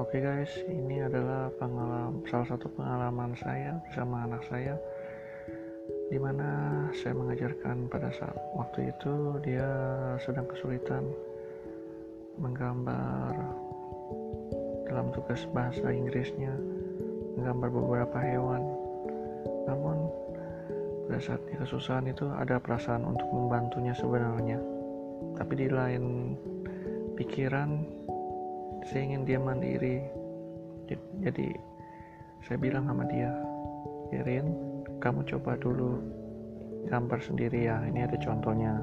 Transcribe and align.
Oke 0.00 0.18
guys, 0.18 0.50
ini 0.66 1.04
adalah 1.04 1.52
pengalaman 1.60 2.24
salah 2.26 2.48
satu 2.50 2.66
pengalaman 2.74 3.36
saya 3.38 3.78
bersama 3.86 4.26
anak 4.26 4.42
saya 4.50 4.74
di 6.10 6.18
mana 6.18 6.48
saya 6.90 7.14
mengajarkan 7.14 7.86
pada 7.86 8.10
saat 8.10 8.34
waktu 8.58 8.90
itu 8.90 9.38
dia 9.46 9.70
sedang 10.18 10.46
kesulitan 10.50 11.06
menggambar 12.42 13.34
dalam 14.90 15.14
tugas 15.14 15.46
bahasa 15.54 15.86
Inggrisnya 15.94 16.50
menggambar 17.38 17.70
beberapa 17.70 18.18
hewan. 18.18 18.62
Namun 19.70 20.10
pada 21.06 21.20
saat 21.22 21.40
dia 21.46 21.62
kesusahan 21.62 22.10
itu 22.10 22.26
ada 22.26 22.58
perasaan 22.58 23.06
untuk 23.06 23.30
membantunya 23.30 23.94
sebenarnya. 23.94 24.58
Tapi 25.38 25.52
di 25.54 25.68
lain 25.70 26.34
pikiran 27.14 27.99
saya 28.88 29.00
ingin 29.04 29.22
dia 29.28 29.38
mandiri. 29.40 30.00
Jadi 31.22 31.54
saya 32.44 32.58
bilang 32.58 32.88
sama 32.88 33.06
dia 33.06 33.30
Irin 34.10 34.50
kamu 34.98 35.22
coba 35.22 35.54
dulu 35.54 36.02
gambar 36.90 37.20
sendiri 37.22 37.70
ya 37.70 37.78
ini 37.86 38.02
ada 38.02 38.18
contohnya 38.18 38.82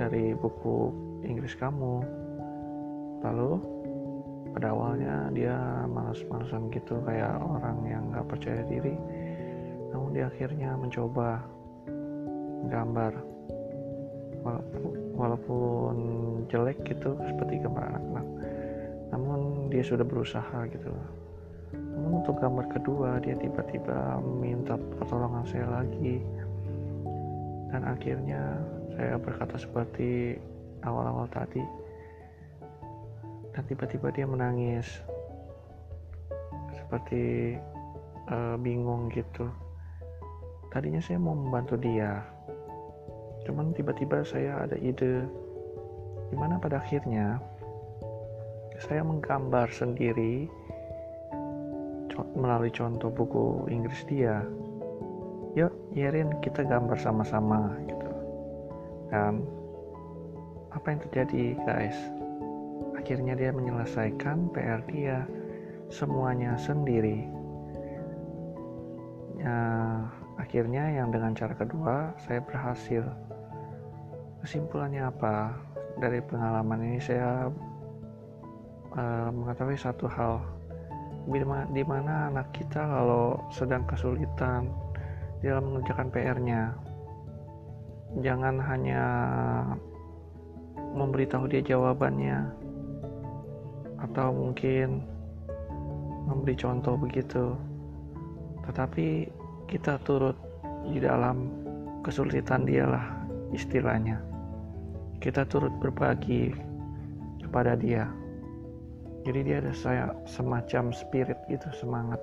dari 0.00 0.34
buku 0.34 0.90
Inggris 1.22 1.54
kamu. 1.54 2.02
Lalu 3.22 3.50
pada 4.52 4.74
awalnya 4.74 5.30
dia 5.32 5.56
malas-malasan 5.88 6.68
gitu 6.74 6.98
kayak 7.06 7.38
orang 7.38 7.78
yang 7.86 8.02
gak 8.10 8.26
percaya 8.28 8.66
diri. 8.66 8.98
Namun 9.94 10.10
dia 10.16 10.26
akhirnya 10.26 10.74
mencoba 10.74 11.40
gambar. 12.66 13.12
Walaupun 14.42 15.11
jelek 16.50 16.78
gitu 16.86 17.14
seperti 17.22 17.62
gambar 17.62 17.94
anak-anak 17.94 18.26
namun 19.12 19.68
dia 19.68 19.84
sudah 19.84 20.04
berusaha 20.04 20.66
gitu 20.72 20.90
namun 21.72 22.24
untuk 22.24 22.40
gambar 22.40 22.66
kedua 22.72 23.20
dia 23.20 23.36
tiba-tiba 23.36 24.20
minta 24.20 24.76
pertolongan 24.76 25.44
saya 25.48 25.66
lagi. 25.68 26.20
Dan 27.72 27.88
akhirnya 27.88 28.60
saya 28.96 29.16
berkata 29.16 29.56
seperti 29.56 30.36
awal-awal 30.84 31.28
tadi. 31.32 31.60
Dan 33.52 33.62
tiba-tiba 33.68 34.08
dia 34.12 34.24
menangis. 34.28 34.88
Seperti 36.76 37.56
uh, 38.28 38.56
bingung 38.60 39.08
gitu. 39.12 39.48
Tadinya 40.72 41.00
saya 41.04 41.20
mau 41.20 41.36
membantu 41.36 41.76
dia 41.76 42.24
cuman 43.46 43.74
tiba-tiba 43.74 44.22
saya 44.22 44.62
ada 44.62 44.76
ide. 44.78 45.26
Di 46.32 46.36
mana 46.38 46.56
pada 46.56 46.80
akhirnya 46.80 47.36
saya 48.80 49.04
menggambar 49.04 49.68
sendiri 49.70 50.48
melalui 52.34 52.72
contoh 52.72 53.12
buku 53.12 53.68
Inggris 53.68 54.02
dia. 54.08 54.42
Yuk 55.52 55.72
Yerin 55.92 56.40
kita 56.40 56.64
gambar 56.64 56.96
sama-sama 56.96 57.76
gitu. 57.84 58.10
Dan 59.12 59.44
apa 60.72 60.86
yang 60.88 61.00
terjadi 61.04 61.44
guys? 61.68 61.98
Akhirnya 62.96 63.36
dia 63.36 63.52
menyelesaikan 63.52 64.48
PR 64.56 64.80
dia 64.88 65.28
semuanya 65.92 66.56
sendiri 66.56 67.41
akhirnya 70.52 70.84
yang 71.00 71.08
dengan 71.08 71.32
cara 71.32 71.56
kedua 71.56 72.12
saya 72.20 72.44
berhasil. 72.44 73.00
Kesimpulannya 74.44 75.08
apa? 75.08 75.56
Dari 75.96 76.20
pengalaman 76.28 76.92
ini 76.92 77.00
saya 77.00 77.48
uh, 78.92 79.32
mengetahui 79.32 79.80
satu 79.80 80.04
hal. 80.12 80.44
Di 81.72 81.80
mana 81.88 82.28
anak 82.28 82.52
kita 82.52 82.84
kalau 82.84 83.40
sedang 83.48 83.88
kesulitan 83.88 84.68
dalam 85.40 85.72
mengerjakan 85.72 86.12
PR-nya 86.12 86.76
jangan 88.20 88.60
hanya 88.60 89.04
memberitahu 90.92 91.48
dia 91.48 91.64
jawabannya 91.64 92.44
atau 94.04 94.28
mungkin 94.36 95.00
memberi 96.28 96.52
contoh 96.60 97.00
begitu 97.00 97.56
tetapi 98.68 99.32
kita 99.72 99.96
turut 100.04 100.36
di 100.84 101.00
dalam 101.00 101.48
kesulitan 102.04 102.68
dialah 102.68 103.24
istilahnya. 103.56 104.20
Kita 105.16 105.48
turut 105.48 105.72
berbagi 105.80 106.52
kepada 107.40 107.72
dia. 107.72 108.04
Jadi 109.24 109.40
dia 109.48 109.64
ada 109.64 109.72
saya 109.72 110.12
semacam 110.28 110.92
spirit 110.92 111.40
gitu 111.48 111.64
semangat 111.72 112.20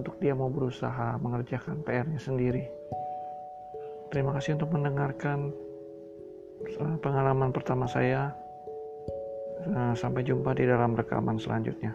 untuk 0.00 0.16
dia 0.24 0.32
mau 0.32 0.48
berusaha 0.48 1.20
mengerjakan 1.20 1.84
PR-nya 1.84 2.16
sendiri. 2.16 2.64
Terima 4.08 4.32
kasih 4.32 4.56
untuk 4.56 4.72
mendengarkan 4.72 5.52
pengalaman 7.04 7.52
pertama 7.52 7.84
saya. 7.84 8.32
Sampai 9.92 10.24
jumpa 10.24 10.56
di 10.56 10.64
dalam 10.64 10.96
rekaman 10.96 11.36
selanjutnya 11.36 11.92